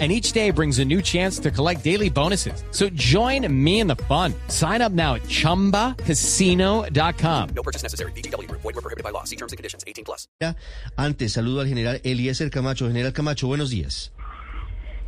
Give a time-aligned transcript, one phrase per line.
[0.00, 2.64] And each day brings a new chance to collect daily bonuses.
[2.72, 4.34] So join me in the fun.
[4.48, 7.48] Sign up now at chumbacasino.com.
[7.54, 8.10] No purchase necessary.
[8.16, 8.50] BGW.
[8.50, 9.22] Void were prohibited by law.
[9.22, 9.84] See terms and conditions.
[9.86, 10.26] 18 plus.
[10.96, 12.88] Antes, saludo al general Eliezer Camacho.
[12.88, 14.10] General Camacho, buenos días.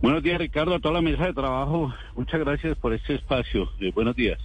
[0.00, 1.92] Buenos días, Ricardo, a toda la mesa de trabajo.
[2.14, 3.68] Muchas gracias por este espacio.
[3.80, 4.38] Eh, buenos días.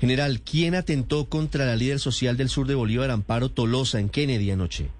[0.00, 4.50] General, ¿quién atentó contra la líder social del sur de Bolívar, Amparo Tolosa, en Kennedy
[4.50, 4.90] anoche?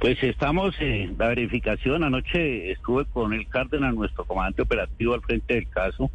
[0.00, 2.04] Pues estamos en la verificación.
[2.04, 6.10] Anoche estuve con el Cárdenas, nuestro comandante operativo, al frente del caso.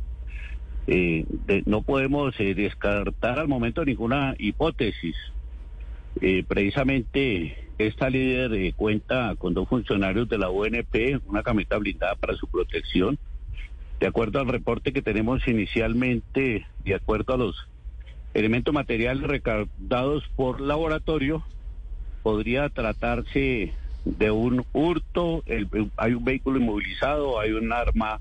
[0.87, 1.25] Eh,
[1.65, 5.15] no podemos eh, descartar al momento ninguna hipótesis.
[6.21, 12.35] Eh, precisamente esta líder cuenta con dos funcionarios de la UNP, una camioneta blindada para
[12.35, 13.17] su protección.
[13.99, 17.67] De acuerdo al reporte que tenemos inicialmente, de acuerdo a los
[18.33, 21.43] elementos materiales recaudados por laboratorio,
[22.21, 23.73] podría tratarse
[24.05, 25.67] de un hurto, el-
[25.97, 28.19] hay un vehículo inmovilizado, hay un arma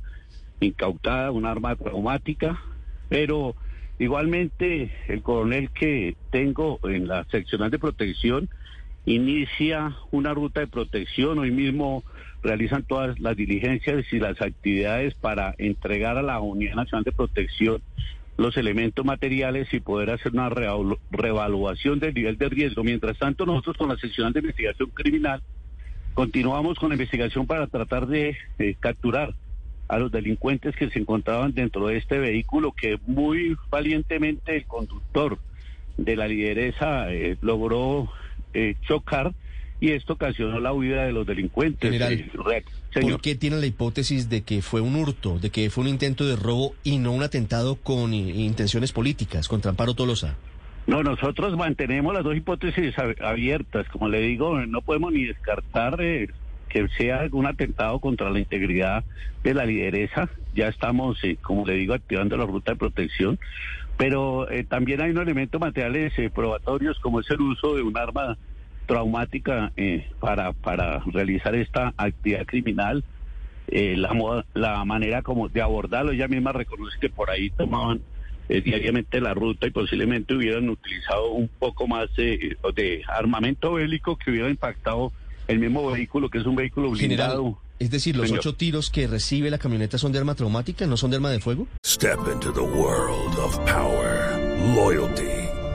[0.61, 2.61] incautada, un arma traumática,
[3.09, 3.55] pero
[3.99, 8.49] igualmente el coronel que tengo en la seccional de protección
[9.05, 12.05] inicia una ruta de protección, hoy mismo
[12.43, 17.83] realizan todas las diligencias y las actividades para entregar a la Unidad Nacional de Protección
[18.39, 22.85] los elementos materiales y poder hacer una reevaluación del nivel de riesgo.
[22.85, 25.43] Mientras tanto, nosotros con la seccional de investigación criminal
[26.15, 29.35] continuamos con la investigación para tratar de eh, capturar
[29.89, 35.39] a los delincuentes que se encontraban dentro de este vehículo que muy valientemente el conductor
[35.97, 38.09] de la lideresa eh, logró
[38.55, 39.33] eh, chocar
[39.81, 41.81] y esto ocasionó la huida de los delincuentes.
[41.91, 43.13] General, Eh, señor.
[43.13, 46.27] ¿Por qué tienen la hipótesis de que fue un hurto, de que fue un intento
[46.27, 50.37] de robo y no un atentado con i- intenciones políticas contra Amparo Tolosa?
[50.87, 53.87] No, nosotros mantenemos las dos hipótesis ab- abiertas.
[53.89, 56.29] Como le digo, no podemos ni descartar eh,
[56.71, 59.05] que sea algún atentado contra la integridad
[59.45, 60.29] de la lideresa.
[60.55, 63.39] Ya estamos, eh, como le digo, activando la ruta de protección.
[63.99, 67.97] Pero eh, también hay unos elementos materiales eh, probatorios, como es el uso de un
[67.97, 68.39] arma
[68.89, 73.05] traumática eh, para, para realizar esta actividad criminal.
[73.69, 78.01] Eh, la, moda- la manera como de abordarlo, ella misma reconoce que por ahí tomaban
[78.49, 84.17] eh, diariamente la ruta y posiblemente hubieran utilizado un poco más eh, de armamento bélico
[84.17, 85.13] que hubiera impactado
[85.49, 87.59] el mismo vehículo, que es un vehículo General, blindado.
[87.79, 88.41] es decir, los Señor.
[88.41, 91.41] ocho tiros que recibe la camioneta son de arma traumática, no son de arma de
[91.41, 91.67] fuego.
[91.85, 94.39] Step into the world of power,
[94.75, 95.48] loyalty,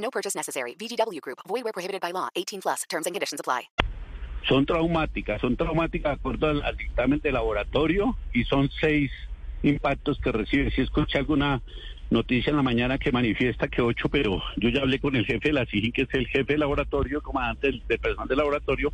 [0.00, 0.74] No purchase necessary.
[0.74, 1.38] VGW Group.
[1.48, 2.28] Void were prohibited by law.
[2.34, 2.82] 18 plus.
[2.88, 3.68] Terms and conditions apply.
[4.48, 9.10] Son traumáticas, son traumáticas de acuerdo al, al dictamen de laboratorio y son seis
[9.62, 10.70] impactos que recibe.
[10.70, 11.60] Si escuché alguna
[12.10, 15.48] noticia en la mañana que manifiesta que ocho, pero yo ya hablé con el jefe
[15.48, 18.92] de la SIGIN, que es el jefe de laboratorio, comandante del, del personal de laboratorio,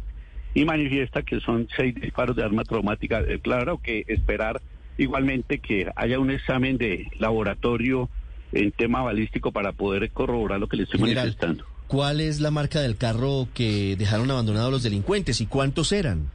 [0.55, 3.23] y manifiesta que son seis disparos de arma traumática.
[3.43, 4.61] Claro que esperar
[4.99, 8.09] igualmente que haya un examen de laboratorio
[8.53, 11.65] en tema balístico para poder corroborar lo que le estoy General, manifestando.
[11.87, 16.31] ¿cuál es la marca del carro que dejaron abandonado los delincuentes y cuántos eran?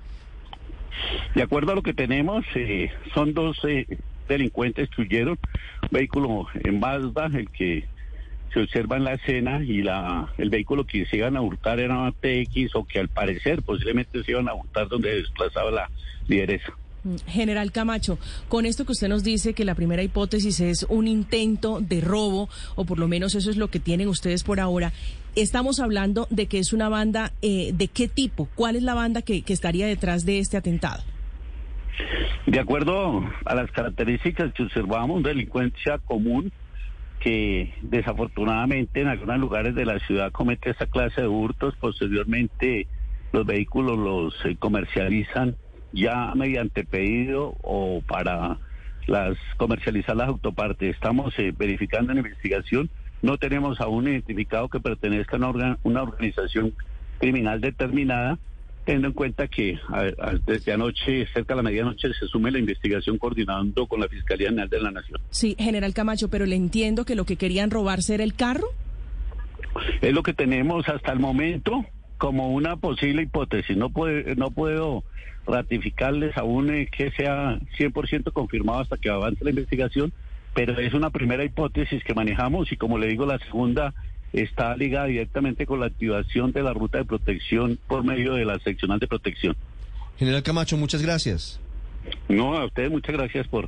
[1.36, 3.86] De acuerdo a lo que tenemos, eh, son dos eh,
[4.28, 5.38] delincuentes que huyeron,
[5.90, 7.86] vehículo en Mazda, el que
[8.54, 11.98] se observa en la escena, y la el vehículo que se iban a hurtar era
[11.98, 15.90] una TX o que al parecer posiblemente se iban a hurtar donde desplazaba la
[16.28, 16.74] lideresa.
[17.28, 18.18] General Camacho,
[18.48, 22.50] con esto que usted nos dice que la primera hipótesis es un intento de robo,
[22.76, 24.92] o por lo menos eso es lo que tienen ustedes por ahora,
[25.36, 29.22] estamos hablando de que es una banda eh, de qué tipo, cuál es la banda
[29.22, 31.04] que, que estaría detrás de este atentado.
[32.46, 36.52] De acuerdo a las características que observamos, delincuencia común
[37.20, 42.88] que desafortunadamente en algunos lugares de la ciudad comete esta clase de hurtos, posteriormente
[43.32, 45.56] los vehículos los eh, comercializan
[45.94, 48.58] ya mediante pedido o para
[49.08, 50.96] las comercializar las autopartes.
[50.96, 52.90] Estamos eh, verificando en investigación,
[53.22, 56.74] no tenemos aún identificado que pertenezca a una, una organización
[57.20, 58.40] criminal determinada,
[58.84, 59.78] teniendo en cuenta que
[60.48, 64.70] desde anoche, cerca de la medianoche, se sume la investigación coordinando con la Fiscalía General
[64.70, 65.22] de la Nación.
[65.30, 68.68] Sí, general Camacho, pero le entiendo que lo que querían robarse era el carro.
[70.02, 71.86] Es lo que tenemos hasta el momento
[72.22, 73.76] como una posible hipótesis.
[73.76, 75.04] No, puede, no puedo
[75.48, 80.14] ratificarles aún eh, que sea 100% confirmado hasta que avance la investigación,
[80.54, 83.96] pero es una primera hipótesis que manejamos y como le digo, la segunda
[84.34, 88.60] está ligada directamente con la activación de la ruta de protección por medio de la
[88.60, 89.56] seccional de protección.
[90.20, 91.60] General Camacho, muchas gracias.
[92.30, 93.68] No, a ustedes muchas gracias por